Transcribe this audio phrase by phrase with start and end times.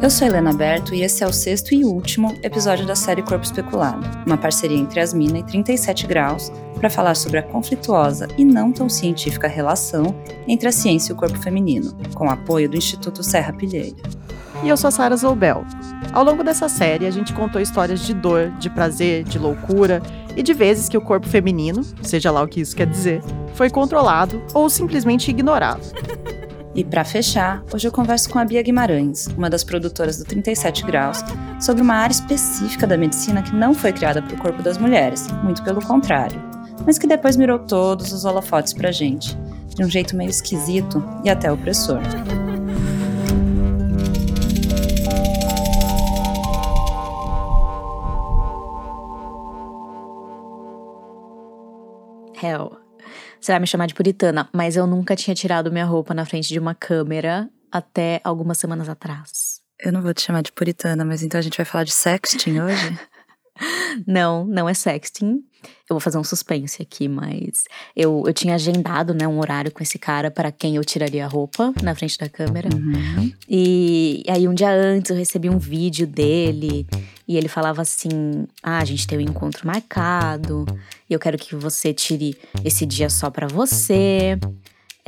[0.00, 3.44] Eu sou Helena Berto e esse é o sexto e último episódio da série Corpo
[3.44, 8.70] Especulado, uma parceria entre Asmina e 37 Graus para falar sobre a conflituosa e não
[8.70, 10.14] tão científica relação
[10.46, 13.96] entre a ciência e o corpo feminino, com apoio do Instituto Serra Pilheira.
[14.62, 15.64] E eu sou a Sara Zoubel.
[16.12, 20.00] Ao longo dessa série, a gente contou histórias de dor, de prazer, de loucura
[20.36, 23.20] e de vezes que o corpo feminino, seja lá o que isso quer dizer,
[23.54, 25.82] foi controlado ou simplesmente ignorado.
[26.78, 30.86] E para fechar, hoje eu converso com a Bia Guimarães, uma das produtoras do 37
[30.86, 31.18] Graus,
[31.60, 35.26] sobre uma área específica da medicina que não foi criada para o corpo das mulheres,
[35.42, 36.40] muito pelo contrário,
[36.86, 39.36] mas que depois mirou todos os holofotes pra gente,
[39.74, 42.00] de um jeito meio esquisito e até opressor.
[52.40, 52.87] Hell.
[53.40, 56.48] Você vai me chamar de puritana, mas eu nunca tinha tirado minha roupa na frente
[56.48, 59.60] de uma câmera até algumas semanas atrás.
[59.80, 62.60] Eu não vou te chamar de puritana, mas então a gente vai falar de sexting
[62.60, 62.98] hoje?
[64.06, 65.42] não, não é sexting.
[65.88, 69.82] Eu vou fazer um suspense aqui, mas eu, eu tinha agendado, né, um horário com
[69.82, 72.68] esse cara para quem eu tiraria a roupa na frente da câmera.
[72.74, 73.32] Uhum.
[73.48, 76.86] E, e aí um dia antes eu recebi um vídeo dele
[77.28, 80.64] e ele falava assim: "Ah, a gente tem um encontro marcado,
[81.08, 84.38] e eu quero que você tire esse dia só para você".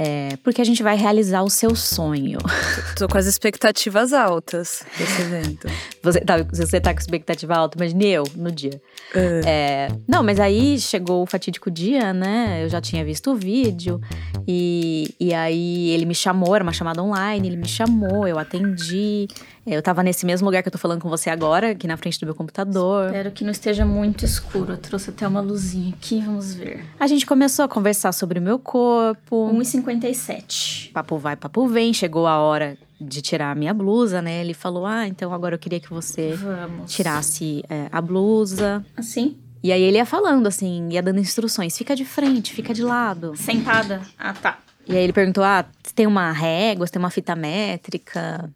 [0.02, 2.38] É, porque a gente vai realizar o seu sonho.
[2.96, 5.68] Tô com as expectativas altas desse evento.
[6.02, 8.80] Você tá, você tá com expectativa alta, imagine eu no dia.
[9.14, 9.46] Uh.
[9.46, 12.64] É, não, mas aí chegou o fatídico dia, né?
[12.64, 14.00] Eu já tinha visto o vídeo.
[14.48, 19.28] E, e aí ele me chamou, era uma chamada online, ele me chamou, eu atendi.
[19.74, 22.18] Eu tava nesse mesmo lugar que eu tô falando com você agora, aqui na frente
[22.18, 23.06] do meu computador.
[23.06, 24.72] Espero que não esteja muito escuro.
[24.72, 26.84] Eu trouxe até uma luzinha aqui, vamos ver.
[26.98, 29.50] A gente começou a conversar sobre o meu corpo.
[29.54, 30.90] 1,57.
[30.92, 31.94] Papo vai, papo vem.
[31.94, 34.40] Chegou a hora de tirar a minha blusa, né?
[34.40, 36.92] Ele falou: Ah, então agora eu queria que você Vamos.
[36.92, 38.84] tirasse é, a blusa.
[38.96, 39.36] Assim?
[39.62, 43.34] E aí ele ia falando assim, ia dando instruções: fica de frente, fica de lado.
[43.36, 44.02] Sentada.
[44.18, 44.58] Ah, tá.
[44.86, 45.64] E aí ele perguntou: Ah,
[45.94, 48.50] tem uma régua, tem uma fita métrica?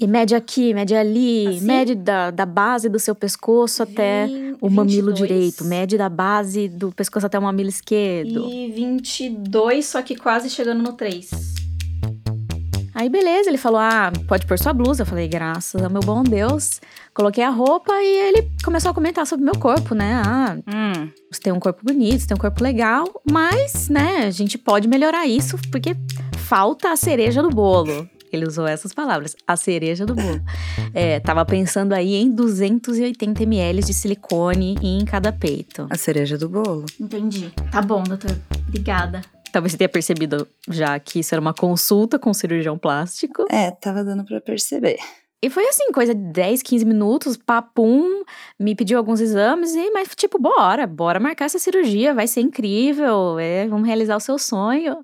[0.00, 1.66] E mede aqui, mede ali, assim?
[1.66, 4.28] mede da, da base do seu pescoço até
[4.60, 5.16] o mamilo 22.
[5.18, 8.48] direito, mede da base do pescoço até o mamilo esquerdo.
[8.48, 11.30] E 22, só que quase chegando no 3.
[12.94, 15.02] Aí beleza, ele falou: "Ah, pode pôr sua blusa".
[15.02, 16.80] Eu falei: "Graças ao meu bom Deus".
[17.12, 20.22] Coloquei a roupa e ele começou a comentar sobre meu corpo, né?
[20.24, 21.08] Ah, hum.
[21.30, 24.86] você tem um corpo bonito, você tem um corpo legal, mas, né, a gente pode
[24.86, 25.96] melhorar isso porque
[26.46, 28.08] falta a cereja do bolo.
[28.32, 30.40] Ele usou essas palavras, a cereja do bolo.
[30.94, 35.86] É, tava pensando aí em 280 ml de silicone em cada peito.
[35.90, 36.86] A cereja do bolo.
[37.00, 37.52] Entendi.
[37.70, 38.36] Tá bom, doutor.
[38.68, 39.20] Obrigada.
[39.52, 43.46] Talvez você tenha percebido já que isso era uma consulta com um cirurgião plástico.
[43.50, 44.98] É, tava dando para perceber.
[45.42, 48.24] E foi assim, coisa de 10, 15 minutos, papum,
[48.58, 53.38] me pediu alguns exames e, mas tipo, bora, bora marcar essa cirurgia, vai ser incrível,
[53.38, 54.96] é, vamos realizar o seu sonho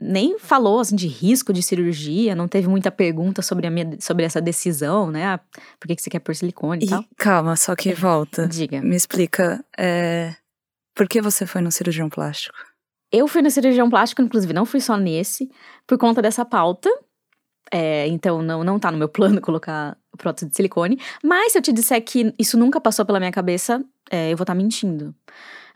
[0.00, 4.24] nem falou assim de risco de cirurgia, não teve muita pergunta sobre a minha, sobre
[4.24, 5.26] essa decisão, né?
[5.26, 5.40] Ah,
[5.78, 7.04] por que, que você quer pôr silicone e, e tal?
[7.16, 8.48] Calma, só que volta.
[8.48, 8.80] Diga.
[8.80, 10.34] Me explica, é,
[10.94, 12.56] por que você foi no cirurgião plástico?
[13.12, 15.50] Eu fui no cirurgião plástico, inclusive não fui só nesse,
[15.86, 16.88] por conta dessa pauta.
[17.72, 21.00] É, então não, não tá no meu plano colocar prótese de silicone.
[21.24, 24.44] Mas se eu te disser que isso nunca passou pela minha cabeça, é, eu vou
[24.44, 25.14] estar tá mentindo.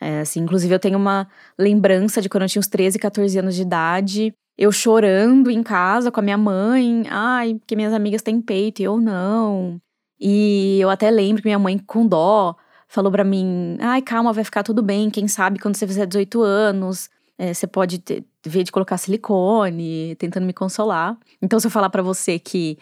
[0.01, 1.29] É, assim, inclusive, eu tenho uma
[1.59, 6.11] lembrança de quando eu tinha uns 13, 14 anos de idade, eu chorando em casa
[6.11, 9.81] com a minha mãe, ai, porque minhas amigas têm peito e eu não.
[10.21, 12.57] E eu até lembro que minha mãe, com dó,
[12.89, 16.43] falou para mim: ai, calma, vai ficar tudo bem, quem sabe quando você fizer 18
[16.43, 17.11] anos.
[17.37, 21.19] É, você pode ter, ver de colocar silicone, tentando me consolar.
[21.43, 22.79] Então, se eu falar para você que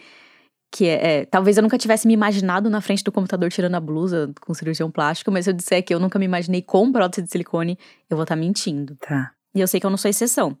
[0.73, 3.79] que é, é, talvez eu nunca tivesse me imaginado na frente do computador tirando a
[3.79, 7.21] blusa com cirurgião plástico, mas se eu disser que eu nunca me imaginei com prótese
[7.21, 7.77] de silicone,
[8.09, 8.97] eu vou estar tá mentindo.
[8.99, 9.31] Tá.
[9.53, 10.57] E eu sei que eu não sou exceção.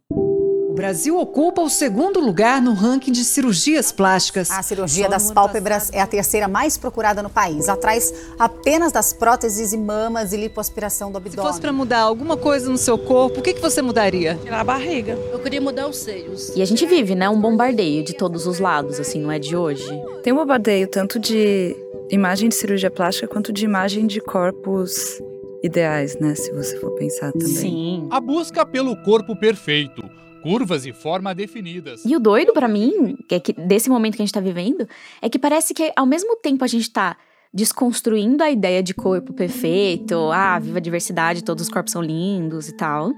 [0.73, 4.49] O Brasil ocupa o segundo lugar no ranking de cirurgias plásticas.
[4.49, 9.71] A cirurgia das pálpebras é a terceira mais procurada no país, atrás apenas das próteses
[9.71, 11.37] e mamas e lipoaspiração do abdômen.
[11.37, 14.39] Se fosse para mudar alguma coisa no seu corpo, o que, que você mudaria?
[14.41, 15.13] Tirar a barriga.
[15.31, 16.49] Eu queria mudar os seios.
[16.55, 19.55] E a gente vive, né, um bombardeio de todos os lados, assim, não é de
[19.55, 19.85] hoje.
[20.23, 21.75] Tem um bombardeio tanto de
[22.09, 25.21] imagem de cirurgia plástica quanto de imagem de corpos
[25.61, 27.47] ideais, né, se você for pensar também.
[27.47, 28.07] Sim.
[28.09, 32.03] A busca pelo corpo perfeito curvas e forma definidas.
[32.05, 34.87] E o doido para mim, que é que desse momento que a gente tá vivendo,
[35.21, 37.17] é que parece que ao mesmo tempo a gente tá
[37.53, 42.67] desconstruindo a ideia de corpo perfeito, ah, viva a diversidade, todos os corpos são lindos
[42.67, 43.11] e tal.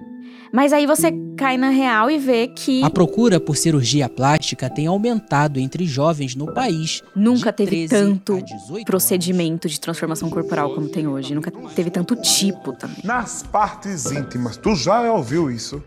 [0.52, 2.84] Mas aí você cai na real e vê que.
[2.84, 7.02] A procura por cirurgia plástica tem aumentado entre jovens no país.
[7.16, 8.42] Nunca teve tanto
[8.86, 11.34] procedimento de transformação corporal como tem hoje.
[11.34, 12.98] Nunca teve tanto tipo também.
[13.04, 14.58] Nas partes íntimas.
[14.58, 15.84] Tu já ouviu isso?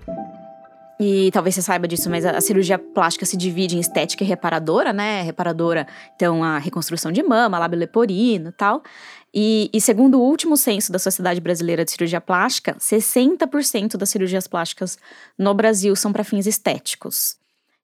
[1.00, 4.92] E talvez você saiba disso, mas a, cirurgia plástica se divide em estética e reparadora,
[4.92, 5.22] né?
[5.22, 5.86] Reparadora,
[6.16, 8.82] então, a reconstrução de mama, lábio leporino e tal.
[9.32, 14.48] E, e, segundo o último censo da Sociedade Brasileira de Cirurgia Plástica, 60% das cirurgias
[14.48, 14.98] plásticas
[15.38, 17.36] no Brasil são para fins estéticos.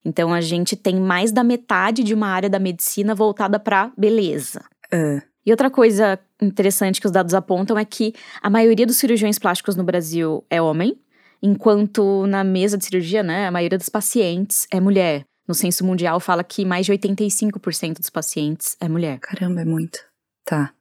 [0.03, 4.61] Então a gente tem mais da metade de uma área da medicina voltada para beleza.
[4.93, 5.21] Uh.
[5.45, 9.75] E outra coisa interessante que os dados apontam é que a maioria dos cirurgiões plásticos
[9.75, 10.97] no Brasil é homem,
[11.45, 15.23] enquanto na mesa de cirurgia, né, a maioria dos pacientes é mulher.
[15.47, 19.19] No censo mundial fala que mais de 85% dos pacientes é mulher.
[19.19, 19.99] Caramba, é muito.
[20.43, 20.73] Tá.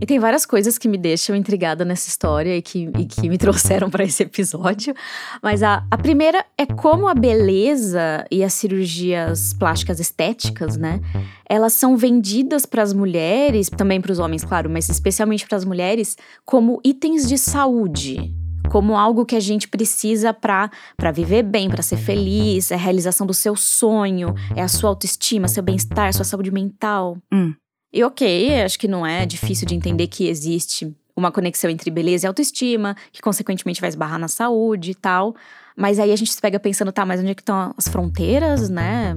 [0.00, 3.38] E tem várias coisas que me deixam intrigada nessa história e que, e que me
[3.38, 4.94] trouxeram para esse episódio.
[5.42, 11.00] Mas a, a primeira é como a beleza e as cirurgias plásticas estéticas, né?
[11.48, 15.64] Elas são vendidas para as mulheres, também para os homens, claro, mas especialmente para as
[15.64, 18.32] mulheres, como itens de saúde
[18.70, 20.70] como algo que a gente precisa para
[21.12, 25.48] viver bem, para ser feliz, é a realização do seu sonho, é a sua autoestima,
[25.48, 27.18] seu bem-estar, sua saúde mental.
[27.32, 27.54] Hum.
[27.92, 32.26] E ok, acho que não é difícil de entender que existe uma conexão entre beleza
[32.26, 35.34] e autoestima, que consequentemente vai esbarrar na saúde e tal.
[35.74, 38.68] Mas aí a gente se pega pensando, tá, mas onde é que estão as fronteiras,
[38.68, 39.14] né?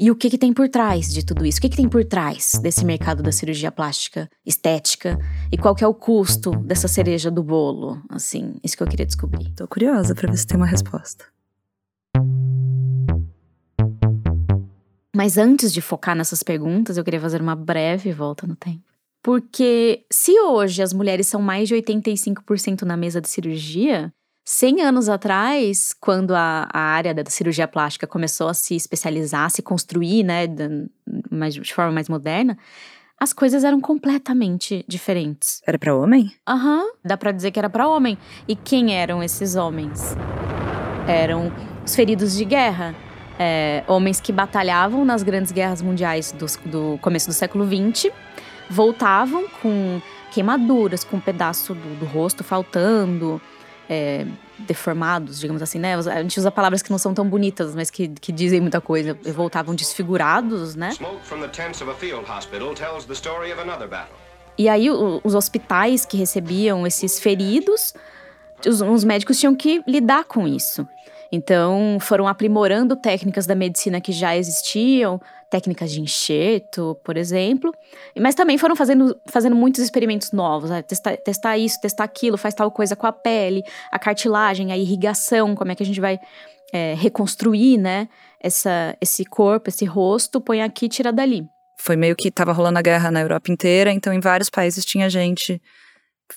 [0.00, 1.58] E o que, que tem por trás de tudo isso?
[1.58, 5.18] O que, que tem por trás desse mercado da cirurgia plástica estética?
[5.50, 8.00] E qual que é o custo dessa cereja do bolo?
[8.08, 9.50] Assim, isso que eu queria descobrir.
[9.56, 11.24] Tô curiosa para ver se tem uma resposta.
[15.16, 18.84] Mas antes de focar nessas perguntas, eu queria fazer uma breve volta no tempo.
[19.20, 24.12] Porque se hoje as mulheres são mais de 85% na mesa de cirurgia,
[24.50, 29.50] 100 anos atrás, quando a, a, área da cirurgia plástica começou a se especializar, a
[29.50, 32.56] se construir, né, de, forma mais moderna,
[33.20, 35.60] as coisas eram completamente diferentes.
[35.66, 36.32] Era para homem?
[36.48, 38.16] Aham, uhum, dá para dizer que era para homem.
[38.48, 40.16] E quem eram esses homens?
[41.06, 41.52] Eram
[41.84, 42.94] os feridos de guerra,
[43.38, 48.10] é, homens que batalhavam nas grandes guerras mundiais do, do começo do século XX,
[48.70, 50.00] voltavam com
[50.32, 53.38] queimaduras, com um pedaço do, do rosto faltando,
[53.88, 54.26] é,
[54.58, 55.94] deformados, digamos assim, né?
[55.94, 59.18] A gente usa palavras que não são tão bonitas, mas que, que dizem muita coisa.
[59.34, 60.90] Voltavam desfigurados, né?
[64.56, 67.94] E aí o, os hospitais que recebiam esses feridos,
[68.66, 70.86] os, os médicos tinham que lidar com isso.
[71.30, 77.72] Então, foram aprimorando técnicas da medicina que já existiam, técnicas de enxerto, por exemplo,
[78.20, 80.82] mas também foram fazendo, fazendo muitos experimentos novos, né?
[80.82, 85.54] testar, testar isso, testar aquilo, faz tal coisa com a pele, a cartilagem, a irrigação,
[85.54, 86.18] como é que a gente vai
[86.72, 88.08] é, reconstruir, né,
[88.40, 91.44] essa, esse corpo, esse rosto, põe aqui, tira dali.
[91.80, 95.08] Foi meio que estava rolando a guerra na Europa inteira, então em vários países tinha
[95.08, 95.62] gente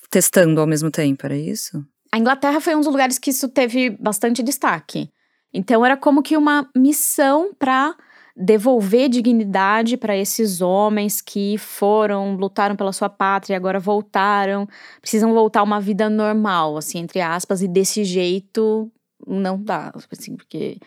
[0.09, 1.83] testando ao mesmo tempo, era isso?
[2.11, 5.09] A Inglaterra foi um dos lugares que isso teve bastante destaque.
[5.53, 7.95] Então era como que uma missão para
[8.35, 14.67] devolver dignidade para esses homens que foram, lutaram pela sua pátria e agora voltaram,
[15.01, 18.91] precisam voltar a uma vida normal, assim, entre aspas, e desse jeito
[19.27, 20.77] não dá, assim, porque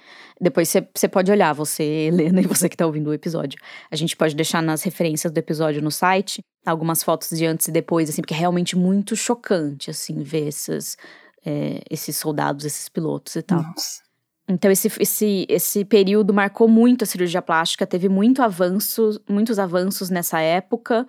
[0.40, 3.58] depois você pode olhar, você, Helena, e você que tá ouvindo o episódio.
[3.90, 7.72] A gente pode deixar nas referências do episódio no site algumas fotos de antes e
[7.72, 10.96] depois, assim, porque é realmente muito chocante, assim, ver esses,
[11.44, 13.62] é, esses soldados, esses pilotos e tal.
[13.62, 14.02] Nossa.
[14.46, 20.10] Então, esse, esse, esse período marcou muito a cirurgia plástica, teve muito avanço, muitos avanços
[20.10, 21.06] nessa época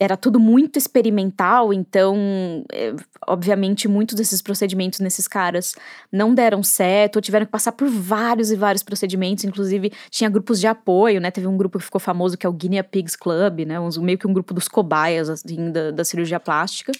[0.00, 2.94] era tudo muito experimental, então, é,
[3.28, 5.74] obviamente, muitos desses procedimentos nesses caras
[6.10, 10.58] não deram certo, ou tiveram que passar por vários e vários procedimentos, inclusive tinha grupos
[10.58, 11.30] de apoio, né?
[11.30, 13.78] Teve um grupo que ficou famoso que é o Guinea Pigs Club, né?
[13.78, 16.92] Um, meio que um grupo dos cobaias, assim, da, da cirurgia plástica.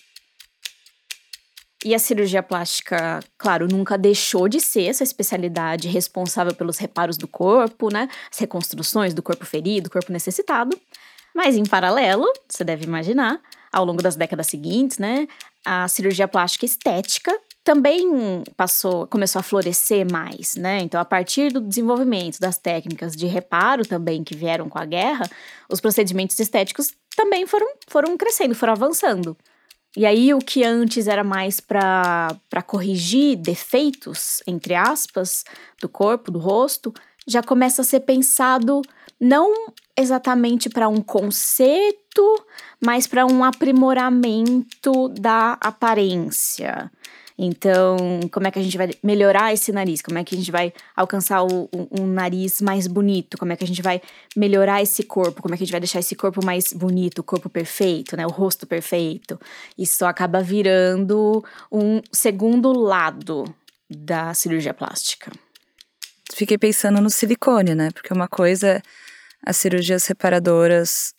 [1.83, 7.27] E a cirurgia plástica, claro, nunca deixou de ser essa especialidade responsável pelos reparos do
[7.27, 8.07] corpo, né?
[8.31, 10.79] As reconstruções do corpo ferido, corpo necessitado.
[11.35, 13.41] Mas em paralelo, você deve imaginar,
[13.73, 15.27] ao longo das décadas seguintes, né,
[15.65, 20.81] a cirurgia plástica estética também passou, começou a florescer mais, né?
[20.81, 25.29] Então, a partir do desenvolvimento das técnicas de reparo também que vieram com a guerra,
[25.69, 29.37] os procedimentos estéticos também foram, foram crescendo, foram avançando.
[29.97, 35.45] E aí, o que antes era mais para corrigir defeitos, entre aspas,
[35.81, 36.95] do corpo, do rosto,
[37.27, 38.83] já começa a ser pensado
[39.21, 39.53] não
[39.97, 42.47] exatamente para um conceito,
[42.81, 46.91] mas para um aprimoramento da aparência.
[47.43, 47.97] Então,
[48.31, 50.03] como é que a gente vai melhorar esse nariz?
[50.03, 53.39] Como é que a gente vai alcançar o, um, um nariz mais bonito?
[53.39, 54.03] Como é que a gente vai
[54.37, 55.41] melhorar esse corpo?
[55.41, 58.27] Como é que a gente vai deixar esse corpo mais bonito, o corpo perfeito, né?
[58.27, 59.41] O rosto perfeito.
[59.79, 61.43] Isso acaba virando
[61.73, 63.45] um segundo lado
[63.89, 65.33] da cirurgia plástica.
[66.35, 67.91] Fiquei pensando no silicone, né?
[67.93, 68.83] Porque uma coisa é
[69.47, 71.15] as cirurgias reparadoras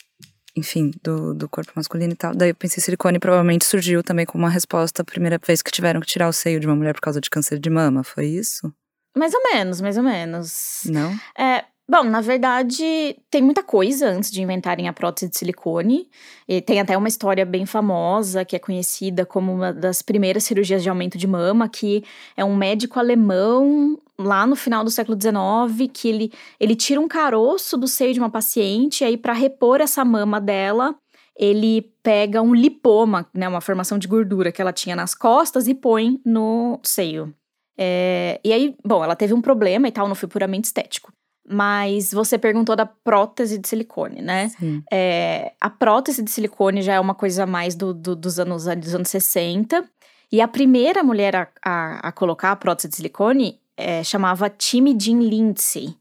[0.56, 2.36] enfim, do, do corpo masculino e tal.
[2.36, 6.02] Daí eu pensei, silicone provavelmente surgiu também como uma resposta a primeira vez que tiveram
[6.02, 8.74] que tirar o seio de uma mulher por causa de câncer de mama, foi isso?
[9.16, 10.84] Mais ou menos, mais ou menos.
[10.86, 11.14] Não?
[11.38, 16.10] É, Bom, na verdade, tem muita coisa antes de inventarem a prótese de silicone.
[16.48, 20.82] E tem até uma história bem famosa, que é conhecida como uma das primeiras cirurgias
[20.82, 22.02] de aumento de mama, que
[22.38, 27.08] é um médico alemão lá no final do século XIX, que ele, ele tira um
[27.08, 30.96] caroço do seio de uma paciente, e aí para repor essa mama dela,
[31.36, 35.74] ele pega um lipoma, né, uma formação de gordura que ela tinha nas costas e
[35.74, 37.34] põe no seio.
[37.78, 41.12] É, e aí, bom, ela teve um problema e tal, não foi puramente estético.
[41.50, 44.52] Mas você perguntou da prótese de silicone, né?
[44.92, 48.96] É, a prótese de silicone já é uma coisa mais do, do, dos, anos, dos
[48.96, 49.84] anos 60.
[50.32, 54.96] E a primeira mulher a, a, a colocar a prótese de silicone é, chamava Timmy
[55.00, 55.96] Jean Lindsay,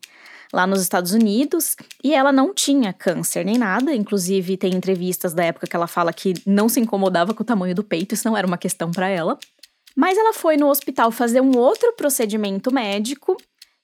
[0.52, 1.76] lá nos Estados Unidos.
[2.02, 3.94] E ela não tinha câncer nem nada.
[3.94, 7.74] Inclusive, tem entrevistas da época que ela fala que não se incomodava com o tamanho
[7.74, 9.38] do peito, isso não era uma questão para ela.
[9.96, 13.36] Mas ela foi no hospital fazer um outro procedimento médico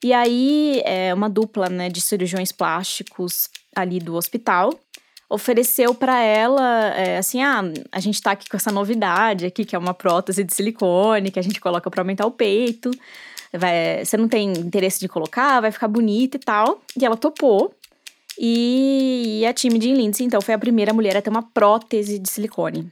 [0.04, 4.72] e aí, é, uma dupla né, de cirurgiões plásticos ali do hospital
[5.28, 9.74] ofereceu para ela, é, assim, ah, a gente tá aqui com essa novidade aqui, que
[9.74, 12.92] é uma prótese de silicone, que a gente coloca para aumentar o peito.
[13.52, 16.80] Vai, você não tem interesse de colocar, vai ficar bonita e tal.
[16.98, 17.74] E ela topou.
[18.38, 22.28] E a time de Lindsay, então, foi a primeira mulher a ter uma prótese de
[22.28, 22.90] silicone.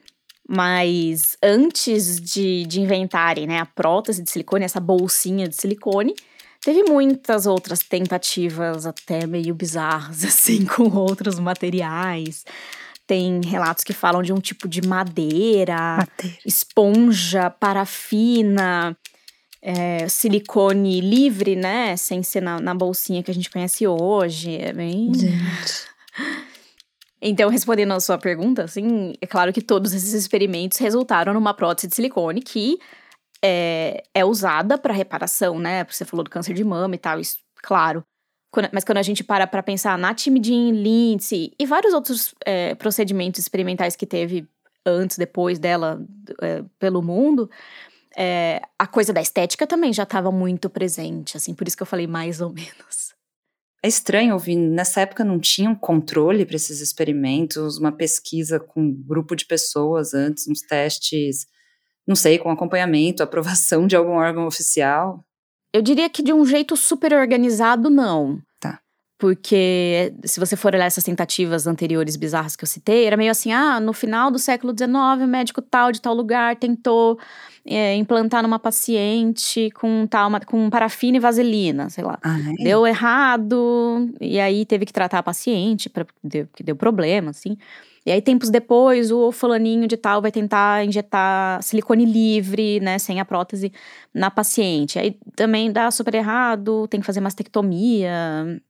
[0.48, 6.14] Mas antes de, de inventarem né, a prótese de silicone, essa bolsinha de silicone,
[6.64, 12.42] Teve muitas outras tentativas, até meio bizarras, assim, com outros materiais.
[13.06, 16.38] Tem relatos que falam de um tipo de madeira, madeira.
[16.46, 18.96] esponja, parafina,
[19.66, 21.96] é, silicone livre, né?
[21.96, 24.56] Sem ser na, na, bolsinha que a gente conhece hoje.
[24.56, 25.12] É bem.
[25.14, 25.94] Gente.
[27.26, 31.88] Então, respondendo a sua pergunta, assim, é claro que todos esses experimentos resultaram numa prótese
[31.88, 32.78] de silicone que
[33.42, 35.82] é, é usada para reparação, né?
[35.82, 38.04] Porque você falou do câncer de mama e tal, isso, claro.
[38.50, 42.74] Quando, mas quando a gente para para pensar na Timidin, Lindsay e vários outros é,
[42.74, 44.46] procedimentos experimentais que teve
[44.84, 46.04] antes, depois dela,
[46.42, 47.50] é, pelo mundo,
[48.16, 51.86] é, a coisa da estética também já estava muito presente, assim, por isso que eu
[51.86, 53.14] falei mais ou menos.
[53.82, 58.80] É estranho ouvir, nessa época não tinha um controle para esses experimentos, uma pesquisa com
[58.80, 61.46] um grupo de pessoas antes, uns testes
[62.06, 65.24] não sei, com acompanhamento, aprovação de algum órgão oficial?
[65.72, 68.38] Eu diria que de um jeito super organizado, não.
[69.24, 73.54] Porque se você for olhar essas tentativas anteriores bizarras que eu citei, era meio assim:
[73.54, 77.18] ah, no final do século XIX, o médico tal de tal lugar tentou
[77.64, 82.18] é, implantar numa paciente com tal, com parafina e vaselina, sei lá.
[82.22, 82.64] Ah, é?
[82.64, 87.56] Deu errado, e aí teve que tratar a paciente, pra, deu, que deu problema, assim.
[88.04, 93.20] E aí, tempos depois, o fulaninho de tal vai tentar injetar silicone livre, né, sem
[93.20, 93.72] a prótese,
[94.12, 94.98] na paciente.
[94.98, 98.60] Aí também dá super errado, tem que fazer mastectomia.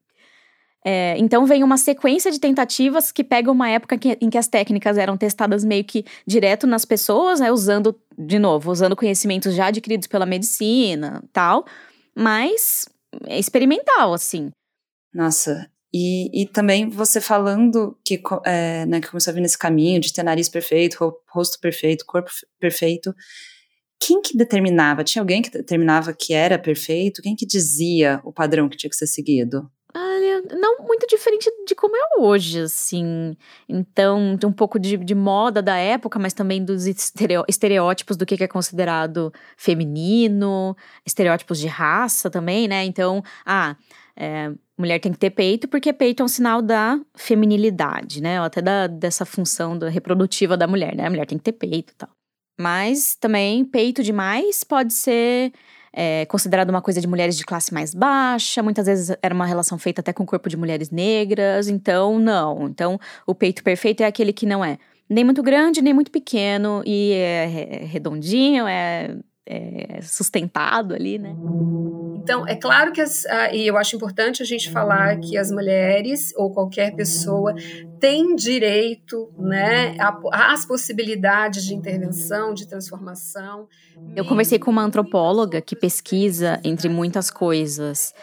[0.87, 4.47] É, então vem uma sequência de tentativas que pega uma época que, em que as
[4.47, 9.67] técnicas eram testadas meio que direto nas pessoas, né, usando, de novo, usando conhecimentos já
[9.67, 11.65] adquiridos pela medicina tal,
[12.15, 12.87] mas
[13.27, 14.51] é experimental, assim.
[15.15, 20.01] Nossa, e, e também você falando que, é, né, que começou a vir nesse caminho
[20.01, 23.15] de ter nariz perfeito, rosto perfeito, corpo perfeito.
[23.99, 25.05] Quem que determinava?
[25.05, 27.23] Tinha alguém que determinava que era perfeito?
[27.23, 29.71] Quem que dizia o padrão que tinha que ser seguido?
[30.59, 33.37] Não muito diferente de como é hoje, assim.
[33.69, 38.43] Então, tem um pouco de, de moda da época, mas também dos estereótipos do que
[38.43, 42.85] é considerado feminino, estereótipos de raça também, né?
[42.85, 43.77] Então, ah,
[44.17, 48.41] é, mulher tem que ter peito, porque peito é um sinal da feminilidade, né?
[48.41, 51.07] Ou até da, dessa função da reprodutiva da mulher, né?
[51.07, 52.11] A mulher tem que ter peito e tal.
[52.61, 55.53] Mas também peito demais pode ser
[55.95, 59.79] é, considerado uma coisa de mulheres de classe mais baixa, muitas vezes era uma relação
[59.79, 62.67] feita até com o corpo de mulheres negras, então não.
[62.69, 66.83] Então o peito perfeito é aquele que não é nem muito grande, nem muito pequeno,
[66.85, 71.37] e é redondinho, é é, sustentado ali, né?
[72.17, 76.33] Então, é claro que, as, e eu acho importante a gente falar que as mulheres
[76.37, 77.55] ou qualquer pessoa
[78.01, 79.95] tem direito né,
[80.33, 83.69] às possibilidades de intervenção, de transformação.
[84.17, 88.15] Eu conversei com uma antropóloga que pesquisa, entre muitas coisas,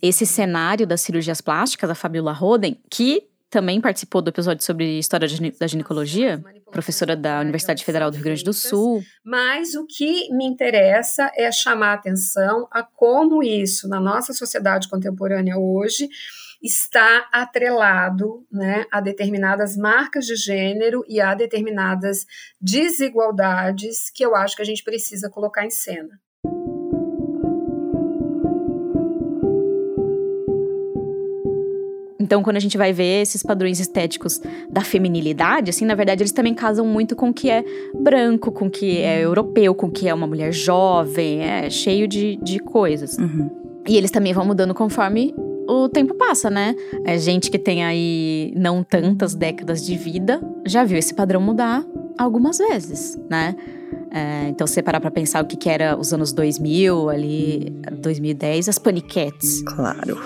[0.00, 5.28] esse cenário das cirurgias plásticas, a Fabiola Roden, que também participou do episódio sobre história
[5.58, 9.02] da ginecologia, professora da Universidade Federal do Rio Grande do Sul.
[9.24, 14.88] Mas o que me interessa é chamar a atenção a como isso, na nossa sociedade
[14.88, 16.08] contemporânea hoje,
[16.62, 22.26] está atrelado né, a determinadas marcas de gênero e a determinadas
[22.60, 26.20] desigualdades que eu acho que a gente precisa colocar em cena.
[32.28, 36.30] Então, quando a gente vai ver esses padrões estéticos da feminilidade, assim, na verdade, eles
[36.30, 37.64] também casam muito com o que é
[37.98, 42.06] branco, com o que é europeu, com o que é uma mulher jovem, é cheio
[42.06, 43.16] de, de coisas.
[43.16, 43.48] Uhum.
[43.88, 45.34] E eles também vão mudando conforme
[45.66, 46.74] o tempo passa, né?
[47.02, 51.82] É gente que tem aí não tantas décadas de vida já viu esse padrão mudar
[52.18, 53.56] algumas vezes, né?
[54.10, 57.70] É, então, se você parar pra pensar o que, que era os anos 2000, ali,
[57.92, 59.62] 2010, as paniquetes.
[59.62, 60.18] Claro.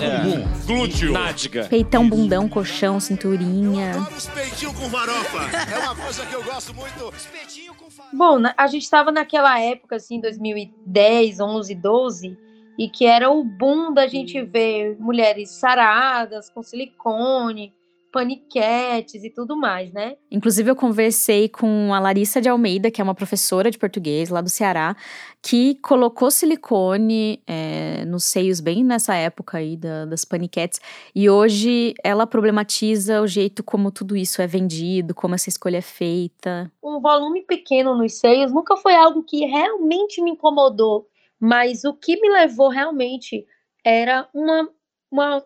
[0.00, 0.66] É.
[0.66, 1.12] Glúteo.
[1.12, 1.66] Nádiga.
[1.68, 3.94] Peitão, bundão, colchão, cinturinha.
[3.94, 5.38] com farofa.
[5.72, 7.12] É uma coisa que eu gosto muito.
[8.12, 12.38] Bom, a gente estava naquela época, assim, 2010, 11, 12,
[12.78, 17.72] e que era o boom da gente ver mulheres saradas, com silicone,
[18.12, 20.16] paniquetes e tudo mais, né?
[20.30, 24.42] Inclusive, eu conversei com a Larissa de Almeida, que é uma professora de português lá
[24.42, 24.94] do Ceará,
[25.42, 30.78] que colocou silicone é, nos seios bem nessa época aí da, das paniquetes.
[31.14, 35.82] E hoje ela problematiza o jeito como tudo isso é vendido, como essa escolha é
[35.82, 36.70] feita.
[36.84, 41.08] Um volume pequeno nos seios nunca foi algo que realmente me incomodou,
[41.40, 43.46] mas o que me levou realmente
[43.84, 44.68] era uma,
[45.10, 45.42] uma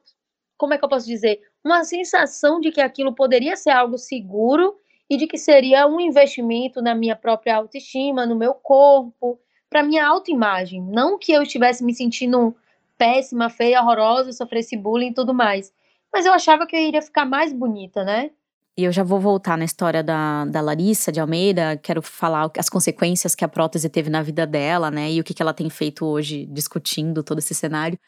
[0.57, 1.41] como é que eu posso dizer?
[1.67, 4.77] Uma sensação de que aquilo poderia ser algo seguro
[5.11, 10.07] e de que seria um investimento na minha própria autoestima, no meu corpo, para minha
[10.07, 10.81] autoimagem.
[10.81, 12.55] Não que eu estivesse me sentindo
[12.97, 15.73] péssima, feia, horrorosa, sofresse bullying e tudo mais.
[16.13, 18.31] Mas eu achava que eu iria ficar mais bonita, né?
[18.79, 22.69] E eu já vou voltar na história da, da Larissa de Almeida, quero falar as
[22.69, 25.11] consequências que a prótese teve na vida dela, né?
[25.11, 27.99] E o que, que ela tem feito hoje discutindo todo esse cenário.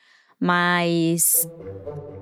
[0.41, 1.51] Mas,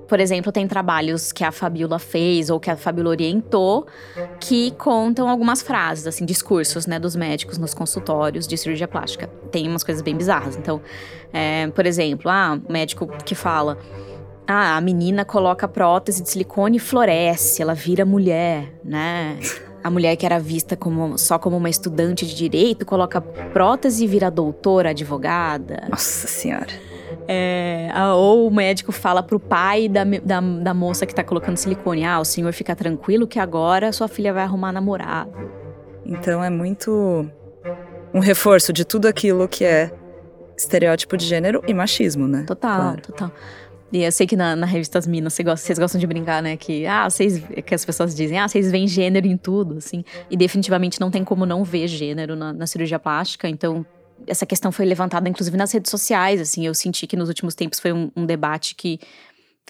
[0.07, 3.85] por exemplo, tem trabalhos que a Fabiola fez ou que a Fabiola orientou
[4.39, 9.27] que contam algumas frases, assim, discursos, né, dos médicos nos consultórios de cirurgia plástica.
[9.51, 10.55] Tem umas coisas bem bizarras.
[10.55, 10.81] Então,
[11.31, 13.77] é, por exemplo, ah, médico que fala.
[14.47, 19.37] Ah, a menina coloca prótese de silicone e floresce, ela vira mulher, né?
[19.83, 24.07] A mulher que era vista como, só como uma estudante de direito coloca prótese e
[24.07, 25.87] vira doutora, advogada.
[25.89, 26.86] Nossa Senhora.
[27.27, 32.05] É, ou o médico fala pro pai da, da, da, moça que tá colocando silicone:
[32.05, 35.31] Ah, o senhor fica tranquilo que agora sua filha vai arrumar namorado.
[36.05, 37.29] Então é muito
[38.13, 39.91] um reforço de tudo aquilo que é
[40.57, 42.43] estereótipo de gênero e machismo, né?
[42.47, 43.01] Total, claro.
[43.01, 43.31] total.
[43.91, 46.57] E eu sei que na, na revista As Minas vocês gostam, de brincar, né?
[46.57, 50.03] Que, ah, vocês, que as pessoas dizem, ah, vocês veem gênero em tudo, assim.
[50.29, 53.47] E definitivamente não tem como não ver gênero na, na cirurgia plástica.
[53.47, 53.85] Então,
[54.25, 57.79] essa questão foi levantada, inclusive, nas redes sociais, assim, eu senti que nos últimos tempos
[57.79, 58.99] foi um, um debate que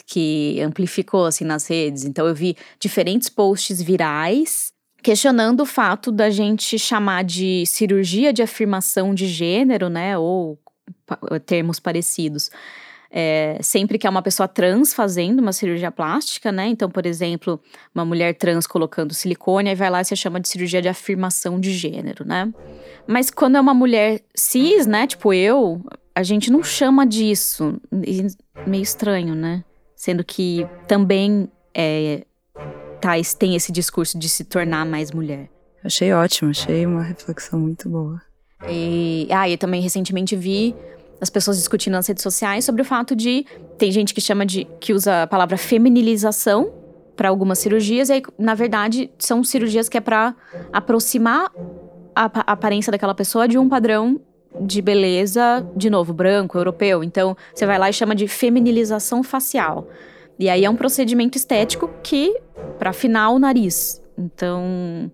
[0.06, 2.06] que amplificou assim nas redes.
[2.06, 8.42] Então eu vi diferentes posts virais questionando o fato da gente chamar de cirurgia de
[8.42, 10.60] afirmação de gênero, né, ou
[11.46, 12.52] termos parecidos.
[13.12, 16.68] É, sempre que é uma pessoa trans fazendo uma cirurgia plástica, né?
[16.68, 17.60] Então, por exemplo,
[17.96, 21.60] uma mulher trans colocando silicone, aí vai lá e se chama de cirurgia de afirmação
[21.60, 22.52] de gênero, né?
[23.08, 25.08] Mas quando é uma mulher cis, né?
[25.08, 25.82] Tipo eu,
[26.14, 27.80] a gente não chama disso.
[28.66, 29.64] Meio estranho, né?
[29.96, 32.26] Sendo que também é,
[33.00, 35.50] tá, tem esse discurso de se tornar mais mulher.
[35.84, 38.22] Achei ótimo, achei uma reflexão muito boa.
[38.68, 40.76] E, ah, eu também recentemente vi
[41.20, 43.46] as pessoas discutindo nas redes sociais sobre o fato de
[43.78, 46.72] tem gente que chama de que usa a palavra feminilização
[47.16, 50.36] para algumas cirurgias e aí, na verdade são cirurgias que é para
[50.72, 51.52] aproximar
[52.16, 54.20] a, a aparência daquela pessoa de um padrão
[54.62, 57.04] de beleza, de novo, branco, europeu.
[57.04, 59.88] Então, você vai lá e chama de feminilização facial.
[60.40, 62.40] E aí é um procedimento estético que,
[62.78, 64.02] para afinar o nariz.
[64.18, 65.12] Então,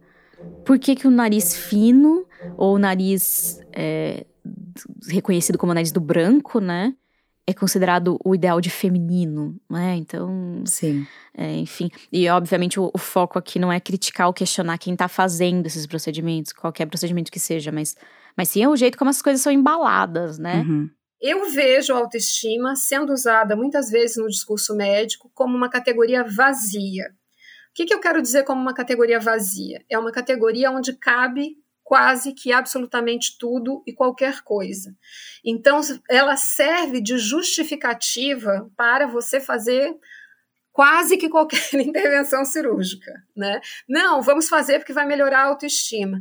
[0.66, 2.26] por que, que o nariz fino
[2.58, 4.26] ou o nariz é,
[5.08, 6.94] reconhecido como nariz do branco, né?
[7.46, 9.96] é considerado o ideal de feminino, né?
[9.96, 11.06] Então, sim,
[11.36, 11.90] é, enfim.
[12.12, 15.86] E obviamente o, o, foco aqui não é criticar ou questionar quem tá fazendo esses
[15.86, 17.96] procedimentos, qualquer procedimento que seja, mas,
[18.38, 20.62] mas sim é o jeito como as coisas são embaladas, né?
[20.62, 20.90] Uhum.
[21.20, 27.06] Eu vejo a autoestima sendo usada muitas vezes no discurso médico como uma categoria vazia.
[27.72, 29.84] O que, que eu quero dizer como uma categoria vazia?
[29.90, 34.96] É uma categoria onde cabe quase que absolutamente tudo e qualquer coisa.
[35.44, 39.94] Então, ela serve de justificativa para você fazer
[40.72, 43.62] quase que qualquer intervenção cirúrgica, né?
[43.88, 46.20] Não, vamos fazer porque vai melhorar a autoestima.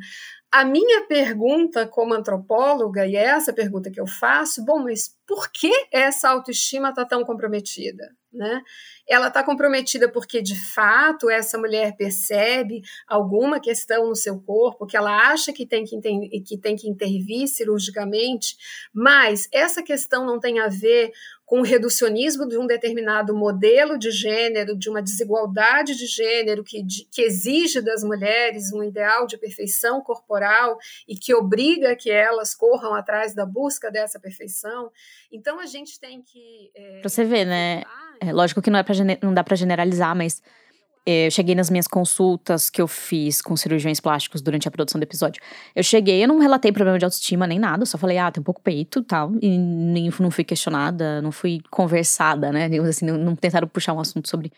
[0.51, 5.51] A minha pergunta como antropóloga, e é essa pergunta que eu faço, bom, mas por
[5.51, 8.15] que essa autoestima está tão comprometida?
[8.33, 8.63] Né?
[9.07, 14.97] Ela está comprometida porque, de fato, essa mulher percebe alguma questão no seu corpo que
[14.97, 16.01] ela acha que tem que,
[16.41, 18.57] que tem que intervir cirurgicamente,
[18.93, 21.13] mas essa questão não tem a ver
[21.53, 26.83] com o reducionismo de um determinado modelo de gênero, de uma desigualdade de gênero que,
[26.83, 32.55] de, que exige das mulheres um ideal de perfeição corporal e que obriga que elas
[32.55, 34.91] corram atrás da busca dessa perfeição.
[35.31, 36.71] Então a gente tem que.
[36.75, 37.83] É, pra você ver, né?
[38.23, 40.41] É, lógico que não, é pra, não dá para generalizar, mas
[41.05, 45.03] eu cheguei nas minhas consultas que eu fiz com cirurgiões plásticos durante a produção do
[45.03, 45.43] episódio.
[45.75, 48.45] Eu cheguei, eu não relatei problema de autoestima nem nada, só falei, ah, tem um
[48.45, 49.33] pouco peito e tal.
[49.43, 52.69] E nem, não fui questionada, não fui conversada, né?
[52.69, 54.53] Digamos assim, não, não tentaram puxar um assunto sobre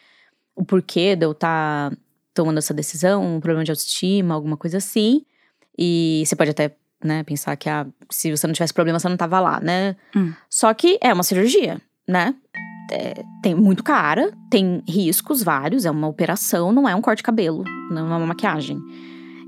[0.55, 1.97] o porquê de eu estar tá
[2.35, 5.25] tomando essa decisão, um problema de autoestima, alguma coisa assim.
[5.79, 9.17] E você pode até, né, pensar que ah, se você não tivesse problema, você não
[9.17, 9.97] tava lá, né?
[10.15, 10.35] Hum.
[10.51, 12.35] Só que é uma cirurgia, né?
[12.91, 17.23] É, tem muito cara, tem riscos vários, é uma operação, não é um corte de
[17.23, 18.79] cabelo, não é uma maquiagem.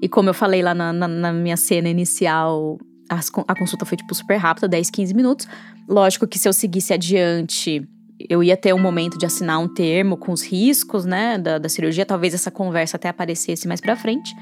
[0.01, 3.97] E como eu falei lá na, na, na minha cena inicial, as, a consulta foi
[3.97, 5.49] tipo super rápida, 10, 15 minutos.
[5.89, 7.87] Lógico que se eu seguisse adiante,
[8.29, 11.69] eu ia ter um momento de assinar um termo com os riscos, né, da, da
[11.69, 12.05] cirurgia.
[12.05, 14.35] Talvez essa conversa até aparecesse mais pra frente,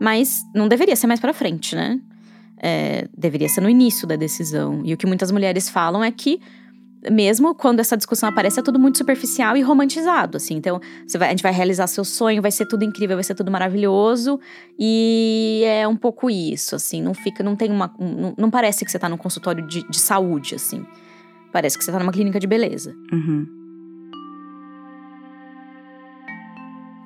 [0.00, 2.00] mas não deveria ser mais pra frente, né?
[2.60, 4.82] É, deveria ser no início da decisão.
[4.84, 6.40] E o que muitas mulheres falam é que
[7.10, 10.54] mesmo quando essa discussão aparece, é tudo muito superficial e romantizado, assim.
[10.54, 10.80] Então,
[11.16, 14.40] vai, a gente vai realizar seu sonho, vai ser tudo incrível, vai ser tudo maravilhoso.
[14.78, 17.00] E é um pouco isso, assim.
[17.02, 17.94] Não fica, não tem uma.
[17.98, 20.84] Não, não parece que você tá num consultório de, de, saúde, assim.
[21.52, 22.94] Parece que você tá numa clínica de beleza.
[23.12, 23.46] Uhum.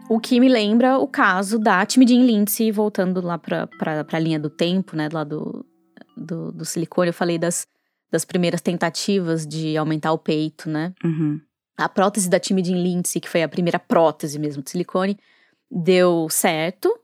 [0.08, 4.38] O que me lembra o caso da Timidin Lindsay, voltando lá pra, pra, pra linha
[4.38, 5.08] do tempo, né?
[5.12, 5.64] Lá do,
[6.16, 7.08] do, do silicone.
[7.08, 7.66] Eu falei das
[8.12, 10.92] das primeiras tentativas de aumentar o peito, né?
[11.02, 11.40] Uhum.
[11.78, 15.18] A prótese da Timidin Lindsay, que foi a primeira prótese mesmo de silicone,
[15.70, 16.94] deu certo,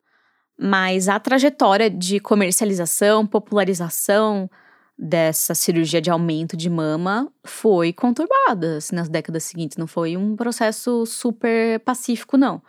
[0.61, 4.51] mas a trajetória de comercialização, popularização
[4.99, 9.79] dessa cirurgia de aumento de mama foi conturbada assim, nas décadas seguintes.
[9.79, 12.61] Não foi um processo super pacífico, não.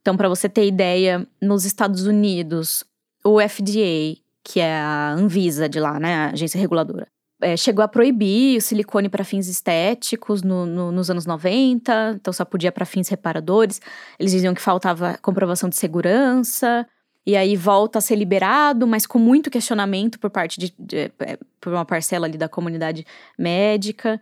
[0.00, 2.84] Então, para você ter ideia, nos Estados Unidos,
[3.24, 7.08] o FDA, que é a Anvisa de lá, né, a agência reguladora,
[7.44, 12.32] é, chegou a proibir o silicone para fins estéticos no, no, nos anos 90, então
[12.32, 13.82] só podia para fins reparadores.
[14.18, 16.86] Eles diziam que faltava comprovação de segurança,
[17.26, 21.38] e aí volta a ser liberado, mas com muito questionamento por parte de, de, é,
[21.60, 23.06] por uma parcela ali da comunidade
[23.38, 24.18] médica.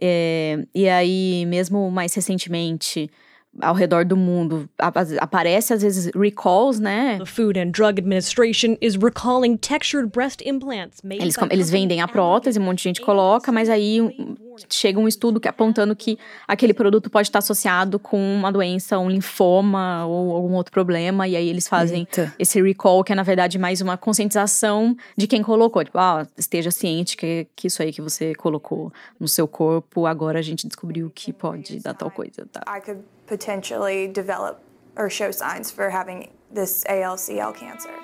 [0.00, 3.10] É, e aí, mesmo mais recentemente,
[3.58, 4.68] ao redor do mundo.
[4.78, 7.18] Aparece às vezes recalls, né?
[7.18, 12.08] The Food and Drug Administration is recalling textured breast implants made eles, eles vendem a
[12.08, 14.00] prótese, um monte de gente coloca, mas aí
[14.68, 19.10] chega um estudo que apontando que aquele produto pode estar associado com uma doença, um
[19.10, 22.34] linfoma ou algum outro problema, e aí eles fazem Eita.
[22.38, 25.84] esse recall, que é na verdade mais uma conscientização de quem colocou.
[25.84, 30.38] Tipo, ah, esteja ciente que, que isso aí que você colocou no seu corpo, agora
[30.38, 32.62] a gente descobriu que pode dar tal coisa, tá?
[32.66, 34.58] I could potentially develop
[34.96, 37.94] or show signs for having this ALCL cancer.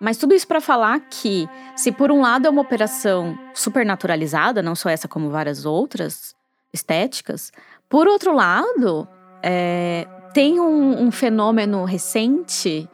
[0.00, 4.62] Mas tudo isso para falar que, se por um lado é uma operação super naturalizada,
[4.62, 6.34] não só essa como várias outras
[6.72, 7.52] estéticas,
[7.88, 9.06] por outro lado,
[9.42, 12.88] é, tem um, um, fenômeno recente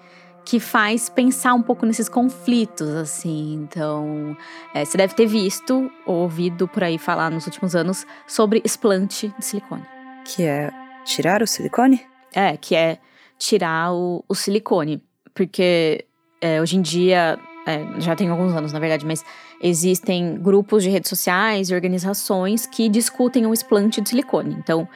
[0.49, 3.53] que faz pensar um pouco nesses conflitos, assim.
[3.53, 4.35] Então,
[4.73, 9.29] é, você deve ter visto ou ouvido por aí falar nos últimos anos sobre explante
[9.39, 9.85] de silicone.
[10.25, 10.71] Que é
[11.05, 12.01] tirar o silicone?
[12.35, 12.99] É, que é
[13.37, 15.03] tirar o, o silicone.
[15.35, 16.07] Porque
[16.41, 19.23] é, hoje em dia, é, já tem alguns anos na verdade, mas
[19.61, 24.57] existem grupos de redes sociais e organizações que discutem o explante de silicone.
[24.59, 24.89] Então,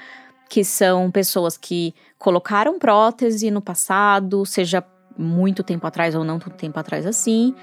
[0.49, 4.83] que são pessoas que colocaram prótese no passado, seja
[5.17, 7.55] muito tempo atrás ou não tanto tempo atrás assim,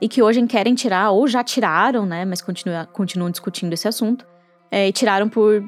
[0.00, 2.24] e que hoje querem tirar, ou já tiraram, né?
[2.24, 4.26] Mas continua, continuam discutindo esse assunto.
[4.70, 5.62] É, e tiraram por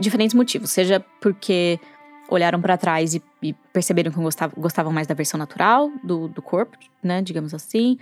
[0.00, 0.70] diferentes motivos.
[0.70, 1.78] Seja porque
[2.30, 6.42] olharam para trás e, e, perceberam que gostavam, gostavam mais da versão natural do, do
[6.42, 7.22] corpo, né?
[7.22, 7.98] Digamos assim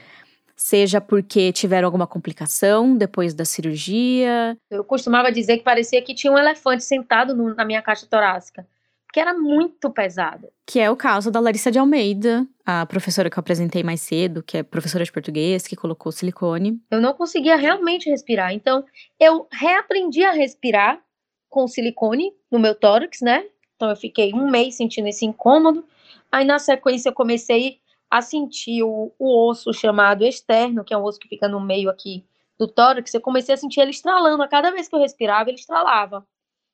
[0.57, 4.57] seja porque tiveram alguma complicação depois da cirurgia.
[4.71, 8.67] Eu costumava dizer que parecia que tinha um elefante sentado no, na minha caixa torácica,
[9.13, 10.49] que era muito pesada.
[10.65, 14.43] Que é o caso da Larissa de Almeida, a professora que eu apresentei mais cedo,
[14.43, 16.81] que é professora de português, que colocou silicone.
[16.91, 18.85] Eu não conseguia realmente respirar, então
[19.21, 21.01] eu reaprendi a respirar
[21.49, 23.47] com silicone no meu tórax, né?
[23.77, 25.85] Então eu fiquei um mês sentindo esse incômodo.
[26.31, 27.79] Aí na sequência eu comecei
[28.11, 31.89] a sentir o, o osso chamado externo, que é um osso que fica no meio
[31.89, 32.25] aqui
[32.59, 34.43] do tórax, eu comecei a sentir ele estralando.
[34.43, 36.27] A cada vez que eu respirava, ele estralava.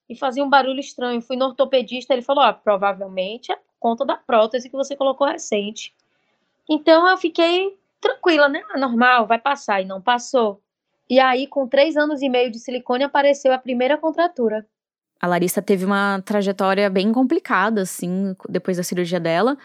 [0.09, 1.21] E fazia um barulho estranho.
[1.21, 5.93] Fui no ortopedista, ele falou: ah, provavelmente é conta da prótese que você colocou recente.
[6.71, 8.63] Então eu fiquei tranquila, né?
[8.71, 9.83] Ah, normal, vai passar.
[9.83, 10.63] E não passou.
[11.11, 14.65] E aí, com três anos e meio de silicone, apareceu a primeira contratura.
[15.21, 19.59] A Larissa teve uma trajetória bem complicada, assim, depois da cirurgia dela.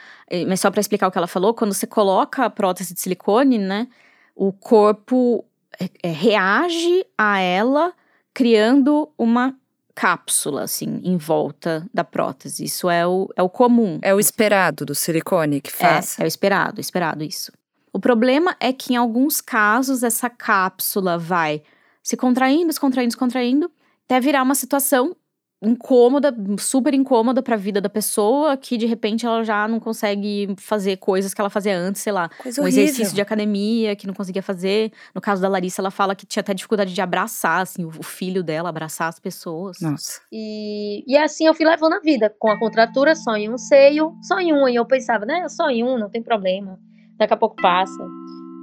[0.47, 3.57] Mas só para explicar o que ela falou, quando você coloca a prótese de silicone,
[3.57, 3.87] né,
[4.35, 5.45] o corpo
[5.79, 7.93] é, é, reage a ela
[8.33, 9.55] criando uma
[9.97, 12.63] cápsula, assim, em volta da prótese.
[12.63, 13.97] Isso é o, é o comum.
[14.03, 16.19] É o esperado do silicone que faz.
[16.19, 17.51] É, é o esperado, esperado isso.
[17.91, 21.63] O problema é que em alguns casos essa cápsula vai
[22.03, 23.71] se contraindo, se contraindo, se contraindo,
[24.05, 25.15] até virar uma situação
[25.61, 30.53] incômoda, super incômoda para a vida da pessoa, que de repente ela já não consegue
[30.57, 32.83] fazer coisas que ela fazia antes, sei lá, Coisa um horrível.
[32.83, 34.91] exercício de academia que não conseguia fazer.
[35.15, 38.43] No caso da Larissa, ela fala que tinha até dificuldade de abraçar, assim, o filho
[38.43, 39.77] dela, abraçar as pessoas.
[39.81, 40.21] Nossa.
[40.31, 44.13] E, e assim eu fui levando a vida, com a contratura só em um seio,
[44.21, 46.79] só em um, e eu pensava, né, só em um, não tem problema,
[47.17, 48.03] daqui a pouco passa.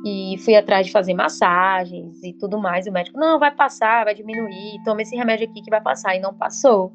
[0.04, 2.86] E fui atrás de fazer massagens e tudo mais.
[2.86, 6.14] E o médico, não, vai passar, vai diminuir, toma esse remédio aqui que vai passar.
[6.14, 6.92] E não passou.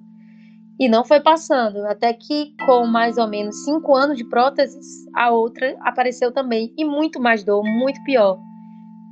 [0.79, 1.85] E não foi passando.
[1.87, 6.71] Até que, com mais ou menos cinco anos de próteses, a outra apareceu também.
[6.77, 8.39] E muito mais dor, muito pior.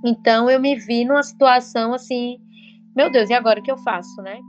[0.05, 2.37] Então eu me vi numa situação assim,
[2.95, 4.39] meu Deus, e agora o que eu faço, né?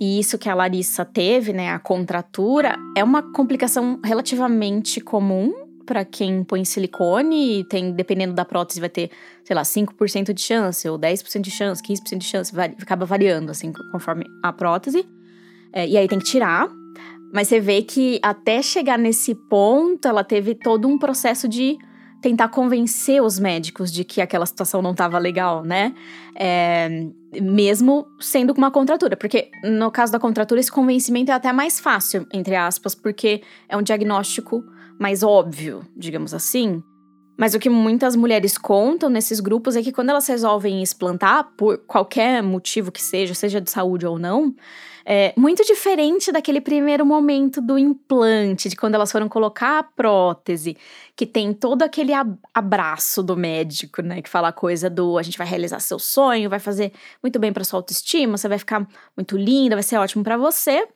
[0.00, 5.61] E isso que a Larissa teve, né, a contratura, é uma complicação relativamente comum
[5.92, 9.10] para quem põe silicone tem, dependendo da prótese, vai ter,
[9.44, 13.50] sei lá, 5% de chance, ou 10% de chance, 15% de chance, vai, acaba variando,
[13.50, 15.06] assim, conforme a prótese.
[15.70, 16.70] É, e aí tem que tirar.
[17.30, 21.76] Mas você vê que até chegar nesse ponto, ela teve todo um processo de
[22.22, 25.94] tentar convencer os médicos de que aquela situação não estava legal, né?
[26.34, 26.88] É,
[27.38, 29.14] mesmo sendo com uma contratura.
[29.14, 33.76] Porque no caso da contratura, esse convencimento é até mais fácil, entre aspas, porque é
[33.76, 34.64] um diagnóstico
[34.98, 36.82] mais óbvio, digamos assim.
[37.38, 41.78] Mas o que muitas mulheres contam nesses grupos é que quando elas resolvem explantar, por
[41.78, 44.54] qualquer motivo que seja, seja de saúde ou não,
[45.04, 50.76] é muito diferente daquele primeiro momento do implante, de quando elas foram colocar a prótese,
[51.16, 52.12] que tem todo aquele
[52.54, 54.22] abraço do médico, né?
[54.22, 57.52] Que fala a coisa do a gente vai realizar seu sonho, vai fazer muito bem
[57.52, 60.86] para sua autoestima, você vai ficar muito linda, vai ser ótimo para você.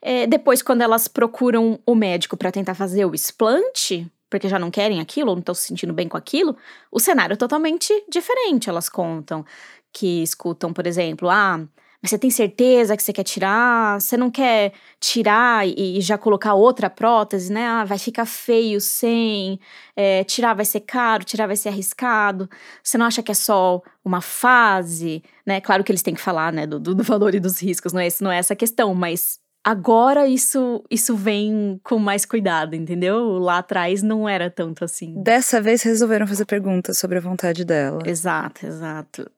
[0.00, 4.70] É, depois, quando elas procuram o médico para tentar fazer o explante, porque já não
[4.70, 6.56] querem aquilo, ou não estão se sentindo bem com aquilo,
[6.90, 8.68] o cenário é totalmente diferente.
[8.68, 9.44] Elas contam
[9.92, 11.66] que escutam, por exemplo, ah,
[12.00, 14.00] mas você tem certeza que você quer tirar?
[14.00, 17.66] Você não quer tirar e, já colocar outra prótese, né?
[17.66, 19.58] Ah, vai ficar feio sem.
[19.96, 22.48] É, tirar vai ser caro, tirar vai ser arriscado.
[22.84, 25.60] Você não acha que é só uma fase, né?
[25.60, 28.08] Claro que eles têm que falar, né, do, do valor e dos riscos, não é,
[28.20, 33.38] não é essa questão, mas Agora isso isso vem com mais cuidado, entendeu?
[33.38, 35.22] Lá atrás não era tanto assim.
[35.22, 37.98] Dessa vez resolveram fazer perguntas sobre a vontade dela.
[38.06, 39.30] Exato, exato.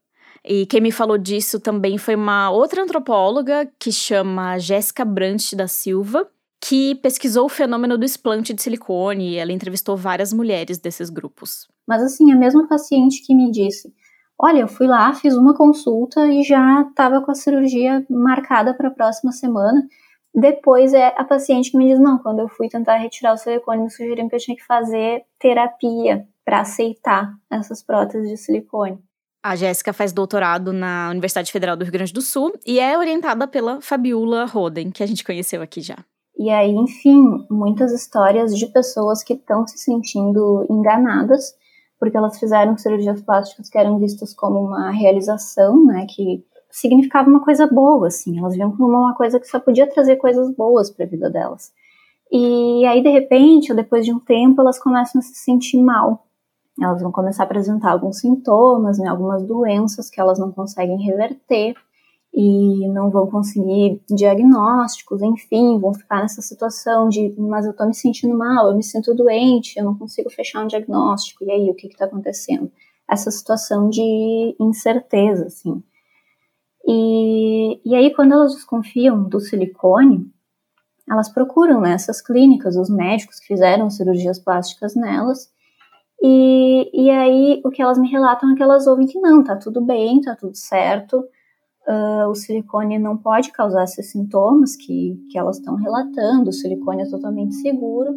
[0.45, 5.67] E quem me falou disso também foi uma outra antropóloga que chama Jéssica Brant da
[5.67, 6.29] Silva,
[6.61, 11.67] que pesquisou o fenômeno do explante de silicone e ela entrevistou várias mulheres desses grupos.
[11.89, 13.93] Mas assim, a mesma paciente que me disse:
[14.39, 18.87] Olha, eu fui lá, fiz uma consulta e já estava com a cirurgia marcada para
[18.87, 19.83] a próxima semana.
[20.35, 23.83] Depois é a paciente que me diz: não, quando eu fui tentar retirar o silicone,
[23.83, 28.99] me sugeriram que eu tinha que fazer terapia para aceitar essas próteses de silicone.
[29.43, 33.49] A Jéssica faz doutorado na Universidade Federal do Rio Grande do Sul e é orientada
[33.49, 35.97] pela Fabiola Roden, que a gente conheceu aqui já.
[36.39, 41.55] E aí, enfim, muitas histórias de pessoas que estão se sentindo enganadas
[42.01, 47.45] porque elas fizeram cirurgias plásticas que eram vistas como uma realização, né, que significava uma
[47.45, 51.05] coisa boa, assim, elas viam como uma coisa que só podia trazer coisas boas para
[51.05, 51.73] a vida delas.
[52.33, 56.27] E aí, de repente, ou depois de um tempo, elas começam a se sentir mal.
[56.81, 61.75] Elas vão começar a apresentar alguns sintomas, né, algumas doenças que elas não conseguem reverter
[62.33, 67.95] e não vão conseguir diagnósticos, enfim, vão ficar nessa situação de, mas eu tô me
[67.95, 71.75] sentindo mal, eu me sinto doente, eu não consigo fechar um diagnóstico, e aí, o
[71.75, 72.71] que que tá acontecendo?
[73.11, 75.83] Essa situação de incerteza, assim.
[76.87, 80.31] E, e aí, quando elas desconfiam do silicone,
[81.09, 85.51] elas procuram nessas né, clínicas, os médicos que fizeram cirurgias plásticas nelas,
[86.23, 89.57] e, e aí o que elas me relatam é que elas ouvem que não, tá
[89.57, 91.25] tudo bem, tá tudo certo,
[91.89, 97.03] uh, o silicone não pode causar esses sintomas que, que elas estão relatando, o silicone
[97.03, 98.15] é totalmente seguro.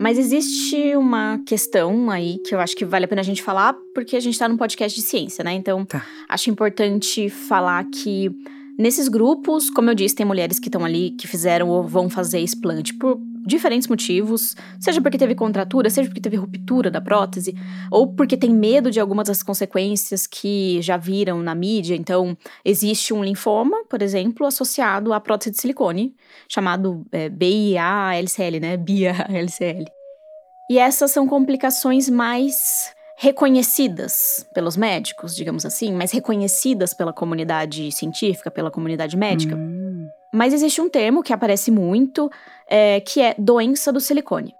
[0.00, 3.76] Mas existe uma questão aí que eu acho que vale a pena a gente falar,
[3.94, 5.52] porque a gente está num podcast de ciência, né?
[5.52, 6.02] Então, tá.
[6.26, 8.30] acho importante falar que
[8.78, 12.40] nesses grupos, como eu disse, tem mulheres que estão ali que fizeram ou vão fazer
[12.40, 17.54] explante por diferentes motivos, seja porque teve contratura, seja porque teve ruptura da prótese,
[17.90, 21.94] ou porque tem medo de algumas das consequências que já viram na mídia.
[21.94, 26.14] Então, existe um linfoma, por exemplo, associado à prótese de silicone,
[26.48, 28.76] chamado é, BIA-LCL, né?
[28.76, 29.86] BIA-LCL.
[30.70, 38.50] E essas são complicações mais reconhecidas pelos médicos, digamos assim, mas reconhecidas pela comunidade científica,
[38.50, 39.56] pela comunidade médica.
[39.56, 40.08] Hum.
[40.32, 42.30] Mas existe um termo que aparece muito,
[42.68, 44.54] é, que é doença do silicone.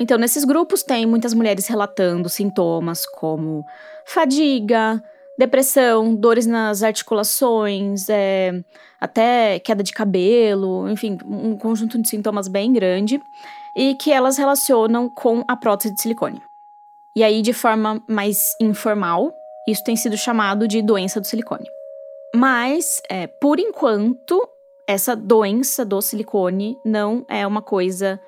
[0.00, 3.64] Então, nesses grupos tem muitas mulheres relatando sintomas como
[4.04, 5.02] fadiga,
[5.38, 8.62] depressão, dores nas articulações, é,
[9.00, 13.22] até queda de cabelo, enfim, um conjunto de sintomas bem grande
[13.76, 16.42] e que elas relacionam com a prótese de silicone.
[17.14, 19.32] E aí, de forma mais informal,
[19.68, 21.66] isso tem sido chamado de doença do silicone.
[22.34, 24.48] Mas, é, por enquanto,
[24.88, 28.18] essa doença do silicone não é uma coisa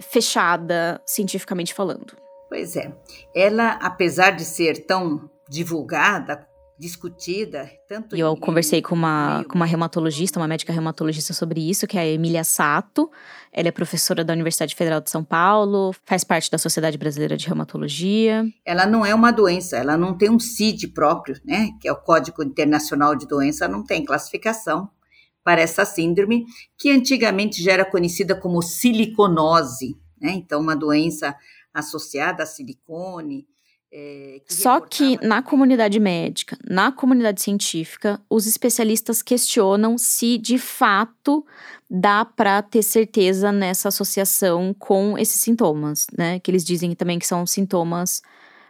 [0.00, 2.16] fechada cientificamente falando.
[2.48, 2.94] Pois é.
[3.34, 6.46] Ela, apesar de ser tão divulgada,
[6.78, 11.86] discutida, tanto E eu conversei com uma, com uma reumatologista, uma médica reumatologista sobre isso,
[11.86, 13.10] que é a Emília Sato.
[13.52, 17.46] Ela é professora da Universidade Federal de São Paulo, faz parte da Sociedade Brasileira de
[17.46, 18.44] Reumatologia.
[18.64, 21.70] Ela não é uma doença, ela não tem um CID próprio, né?
[21.80, 24.88] Que é o Código Internacional de Doença, não tem classificação
[25.44, 26.46] para essa síndrome,
[26.78, 30.32] que antigamente já era conhecida como siliconose, né?
[30.32, 31.36] Então, uma doença
[31.72, 33.46] associada a silicone.
[33.92, 40.58] É, que Só que na comunidade médica, na comunidade científica, os especialistas questionam se de
[40.58, 41.46] fato
[41.88, 46.40] dá para ter certeza nessa associação com esses sintomas, né?
[46.40, 48.20] Que eles dizem também que são sintomas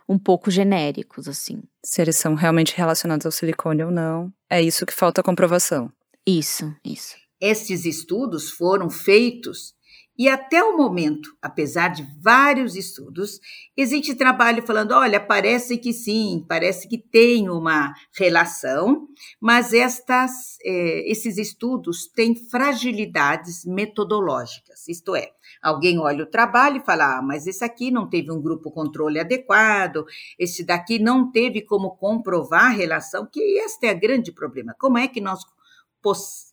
[0.06, 1.62] um pouco genéricos, assim.
[1.82, 5.90] Se eles são realmente relacionados ao silicone ou não, é isso que falta comprovação.
[6.26, 7.16] Isso, isso.
[7.40, 9.74] Estes estudos foram feitos
[10.16, 13.40] e até o momento, apesar de vários estudos,
[13.76, 19.08] existe trabalho falando: olha, parece que sim, parece que tem uma relação,
[19.40, 24.86] mas estas, eh, esses estudos têm fragilidades metodológicas.
[24.86, 28.40] Isto é, alguém olha o trabalho e fala: ah, mas esse aqui não teve um
[28.40, 30.04] grupo controle adequado,
[30.38, 34.76] esse daqui não teve como comprovar a relação, que este é o grande problema.
[34.78, 35.44] Como é que nós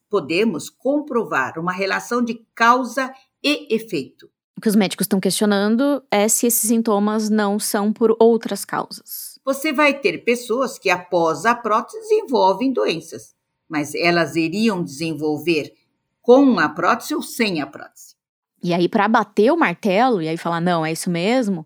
[0.10, 4.30] podemos comprovar uma relação de causa e efeito.
[4.58, 9.40] O que os médicos estão questionando é se esses sintomas não são por outras causas.
[9.44, 13.34] Você vai ter pessoas que, após a prótese, desenvolvem doenças,
[13.68, 15.74] mas elas iriam desenvolver
[16.22, 18.16] com a prótese ou sem a prótese.
[18.64, 21.66] E aí, para bater o martelo e aí falar, não, é isso mesmo,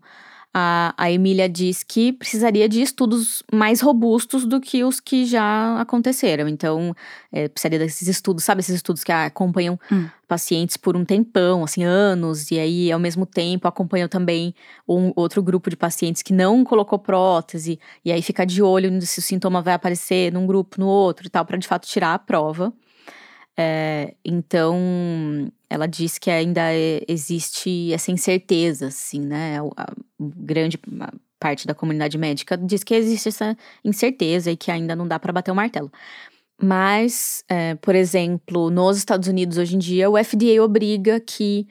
[0.58, 5.78] a, a Emília diz que precisaria de estudos mais robustos do que os que já
[5.78, 6.48] aconteceram.
[6.48, 6.96] Então,
[7.30, 10.08] é, precisaria desses estudos, sabe, esses estudos que acompanham hum.
[10.26, 14.54] pacientes por um tempão, assim, anos, e aí, ao mesmo tempo, acompanham também
[14.88, 19.18] um outro grupo de pacientes que não colocou prótese, e aí fica de olho se
[19.18, 22.18] o sintoma vai aparecer num grupo, no outro e tal, para de fato tirar a
[22.18, 22.72] prova.
[23.58, 29.58] É, então, ela diz que ainda é, existe essa incerteza, assim, né?
[30.18, 30.78] Grande
[31.38, 35.32] parte da comunidade médica diz que existe essa incerteza e que ainda não dá para
[35.32, 35.92] bater o martelo.
[36.60, 41.66] Mas, é, por exemplo, nos Estados Unidos hoje em dia, o FDA obriga que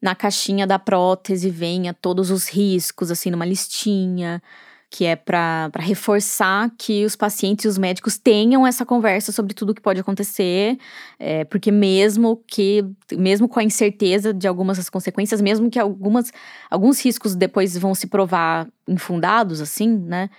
[0.00, 4.42] na caixinha da prótese venha todos os riscos, assim, numa listinha
[4.90, 9.70] que é para reforçar que os pacientes e os médicos tenham essa conversa sobre tudo
[9.70, 10.78] o que pode acontecer,
[11.18, 16.32] é, porque mesmo que, mesmo com a incerteza de algumas das consequências, mesmo que algumas,
[16.70, 20.30] alguns riscos depois vão se provar infundados, assim, né?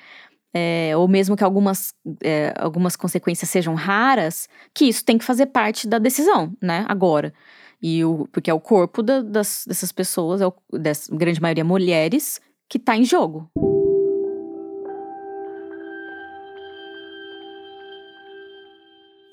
[0.53, 1.93] É, ou mesmo que algumas,
[2.23, 6.85] é, algumas consequências sejam raras, que isso tem que fazer parte da decisão, né?
[6.87, 7.33] Agora.
[7.79, 11.63] E o, porque é o corpo da, das, dessas pessoas, é o, dessa grande maioria
[11.63, 13.51] mulheres, que está em jogo.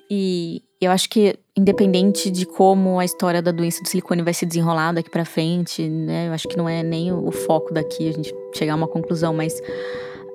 [0.09, 4.45] E eu acho que, independente de como a história da doença do silicone vai se
[4.45, 6.27] desenrolar daqui para frente, né?
[6.27, 9.33] Eu acho que não é nem o, foco daqui a gente chegar a uma conclusão,
[9.33, 9.59] mas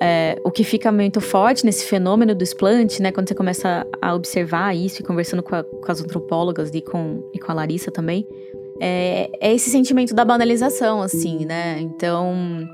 [0.03, 4.15] é, o que fica muito forte nesse fenômeno do explante, né, quando você começa a
[4.15, 7.91] observar isso e conversando com, a, com as antropólogas e com, e com a Larissa
[7.91, 8.27] também,
[8.81, 11.79] é, é, esse sentimento da banalização, assim, né?
[11.81, 12.67] Então,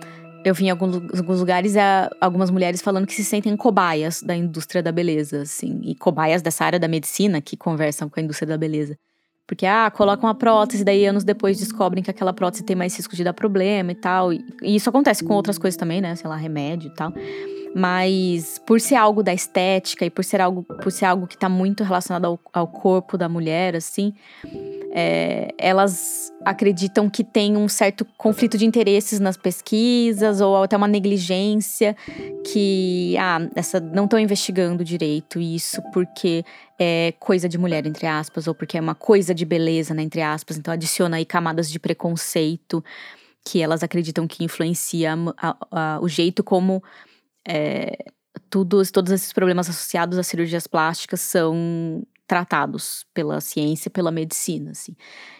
[0.47, 1.75] eu vi em alguns, alguns lugares
[2.21, 6.65] algumas mulheres falando que se sentem cobaias da indústria da beleza, assim, e cobaias dessa
[6.65, 8.97] área da medicina que conversam com a indústria da beleza.
[9.45, 13.17] Porque, ah, colocam a prótese, daí anos depois descobrem que aquela prótese tem mais risco
[13.17, 14.33] de dar problema e tal.
[14.33, 16.15] E, e isso acontece com outras coisas também, né?
[16.15, 17.13] Sei lá, remédio e tal.
[17.79, 21.47] Mas por ser algo da estética e por ser algo, por ser algo que tá
[21.47, 24.15] muito relacionado ao, ao corpo da mulher, assim,
[24.91, 30.89] é, elas acreditam que tem um certo conflito de interesses nas pesquisas ou até uma
[30.89, 31.95] negligência
[32.51, 36.47] que ah, essa não estão investigando direito isso porque
[36.79, 40.23] é coisa de mulher entre aspas ou porque é uma coisa de beleza né, entre
[40.23, 40.57] aspas.
[40.57, 42.83] Então adiciona aí camadas de preconceito
[43.45, 46.83] que elas acreditam que influencia a, a, o jeito como
[47.47, 47.97] é,
[48.51, 54.97] tudo, todos esses problemas associados às cirurgias plásticas são tratados pela ciência, pela medicina, assim.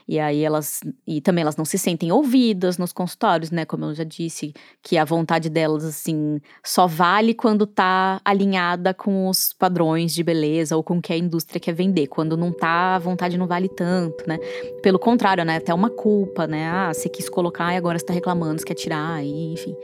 [0.07, 3.95] E aí elas e também elas não se sentem ouvidas nos consultórios, né, como eu
[3.95, 10.15] já disse, que a vontade delas assim só vale quando tá alinhada com os padrões
[10.15, 12.07] de beleza ou com o que a indústria quer vender.
[12.07, 14.39] Quando não tá, a vontade não vale tanto, né?
[14.81, 16.69] Pelo contrário, né, até uma culpa, né?
[16.69, 19.75] Ah, você quis colocar e agora está reclamando, você quer tirar, e, enfim.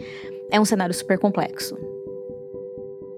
[0.53, 1.92] É um cenário super complexo.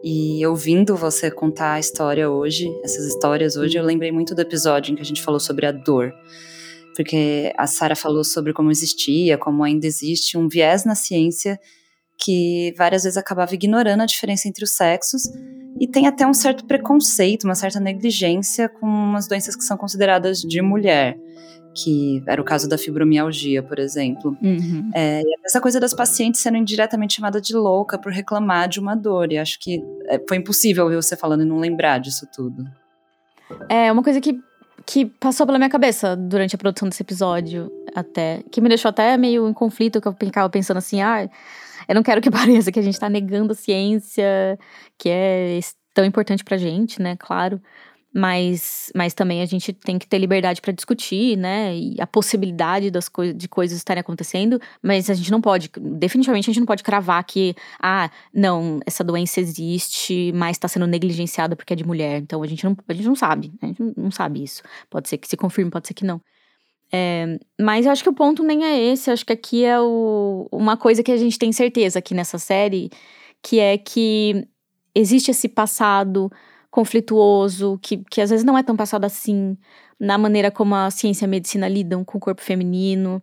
[0.07, 4.93] E ouvindo você contar a história hoje, essas histórias hoje, eu lembrei muito do episódio
[4.93, 6.13] em que a gente falou sobre a dor.
[6.95, 11.59] Porque a Sara falou sobre como existia, como ainda existe um viés na ciência
[12.23, 15.23] que várias vezes acabava ignorando a diferença entre os sexos
[15.81, 20.41] e tem até um certo preconceito, uma certa negligência com as doenças que são consideradas
[20.41, 21.19] de mulher
[21.75, 24.37] que era o caso da fibromialgia, por exemplo.
[24.41, 24.91] Uhum.
[24.95, 29.33] É, essa coisa das pacientes sendo indiretamente chamada de louca por reclamar de uma dor.
[29.33, 32.65] E acho que é, foi impossível ouvir você falando e não lembrar disso tudo.
[33.69, 34.39] É uma coisa que,
[34.87, 38.43] que passou pela minha cabeça durante a produção desse episódio, até.
[38.51, 41.29] Que me deixou até meio em conflito, que eu ficava pensando assim, ah,
[41.89, 44.59] eu não quero que pareça que a gente tá negando a ciência,
[44.97, 45.59] que é
[45.93, 47.17] tão importante pra gente, né?
[47.19, 47.61] Claro
[48.15, 51.77] mas, mas também a gente tem que ter liberdade para discutir, né?
[51.77, 56.49] E a possibilidade das coi de coisas estarem acontecendo, mas a gente não pode, definitivamente
[56.49, 61.57] a gente não pode cravar que, ah, não, essa doença existe, mas está sendo negligenciada
[61.57, 62.19] porque é de mulher.
[62.21, 64.63] Então a gente não, a gente não sabe, a gente não sabe isso.
[64.89, 66.21] Pode ser que se confirme, pode ser que não.
[66.93, 69.81] É, mas eu acho que o ponto nem é esse, eu acho que aqui é
[69.81, 72.91] o, uma coisa que a gente tem certeza aqui nessa série,
[73.43, 74.47] que é que
[74.95, 76.31] existe esse passado
[76.75, 79.57] conflituoso, que, que às vezes não é tão passado assim,
[79.99, 83.23] na maneira como a ciência e a medicina lidam com o corpo feminino,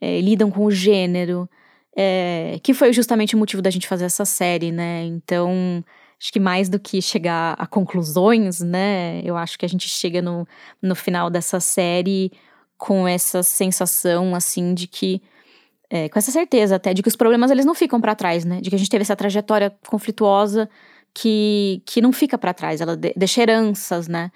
[0.00, 1.50] é, lidam com o gênero,
[1.96, 5.02] é, que foi justamente o motivo da gente fazer essa série, né?
[5.06, 5.84] Então,
[6.20, 9.20] acho que mais do que chegar a conclusões, né?
[9.24, 10.46] Eu acho que a gente chega no,
[10.80, 12.30] no final dessa série
[12.78, 15.20] com essa sensação, assim, de que
[15.90, 18.60] é, com essa certeza até de que os problemas eles não ficam para trás, né?
[18.60, 20.70] De que a gente teve essa trajetória conflituosa
[21.14, 24.30] que, que não fica para trás, ela de, deixa heranças, né?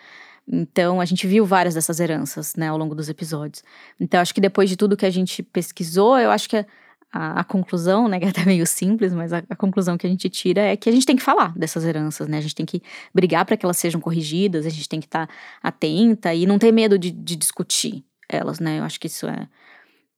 [0.51, 3.63] Então, a gente viu várias dessas heranças, né, ao longo dos episódios.
[4.01, 6.65] Então, acho que depois de tudo que a gente pesquisou, eu acho que
[7.13, 10.11] a, a conclusão, né, que é até meio simples, mas a, a, conclusão que a
[10.11, 12.39] gente tira é que a gente tem que falar dessas heranças, né?
[12.39, 12.83] A gente tem que
[13.15, 16.59] brigar para que elas sejam corrigidas, a gente tem que estar tá atenta e não
[16.59, 18.79] ter medo de, de discutir elas, né?
[18.79, 19.49] Eu acho que isso é,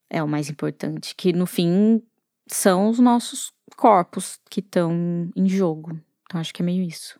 [0.08, 1.14] é o mais importante.
[1.16, 2.02] Que, no fim,
[2.46, 5.98] são os nossos corpos que estão em jogo.
[6.30, 7.18] Então acho que é meio isso.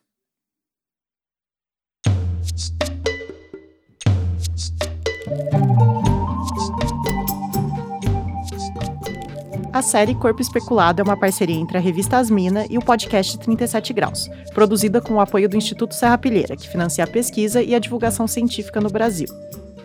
[9.72, 13.92] A série Corpo Especulado é uma parceria entre a revista Asmina e o podcast 37
[13.92, 17.80] Graus, produzida com o apoio do Instituto Serra Pilheira, que financia a pesquisa e a
[17.80, 19.26] divulgação científica no Brasil.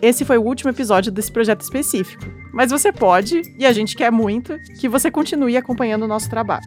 [0.00, 4.12] Esse foi o último episódio desse projeto específico, mas você pode, e a gente quer
[4.12, 6.66] muito, que você continue acompanhando o nosso trabalho.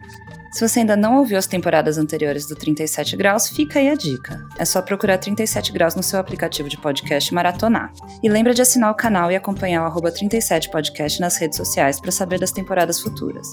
[0.50, 4.44] Se você ainda não ouviu as temporadas anteriores do 37 Graus, fica aí a dica.
[4.58, 7.92] É só procurar 37 Graus no seu aplicativo de podcast maratonar.
[8.20, 12.40] E lembra de assinar o canal e acompanhar o 37podcast nas redes sociais para saber
[12.40, 13.52] das temporadas futuras.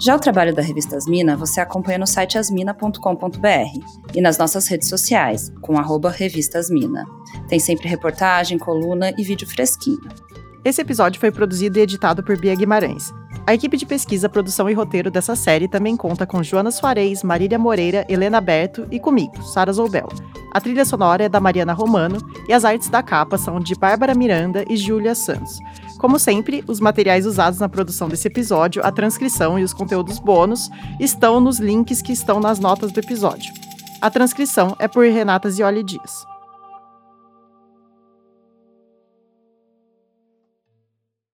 [0.00, 4.88] Já o trabalho da revista Asmina você acompanha no site asmina.com.br e nas nossas redes
[4.88, 7.06] sociais, com arroba revistasmina.
[7.48, 10.08] Tem sempre reportagem, coluna e vídeo fresquinho.
[10.62, 13.12] Esse episódio foi produzido e editado por Bia Guimarães.
[13.48, 17.58] A equipe de pesquisa, produção e roteiro dessa série também conta com Joana Soares, Marília
[17.58, 20.06] Moreira, Helena Berto e comigo, Sara Zoubel.
[20.52, 24.14] A trilha sonora é da Mariana Romano e as artes da capa são de Bárbara
[24.14, 25.58] Miranda e Júlia Santos.
[25.96, 30.68] Como sempre, os materiais usados na produção desse episódio, a transcrição e os conteúdos bônus
[31.00, 33.50] estão nos links que estão nas notas do episódio.
[33.98, 36.26] A transcrição é por Renata Zioli Dias.